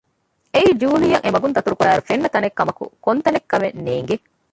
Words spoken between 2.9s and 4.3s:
ކޮންތަނެއް ކަމެއް ނޭގެ